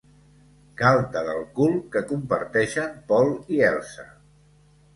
[0.79, 4.11] Galta del cul que comparteixen Paul i Elsa.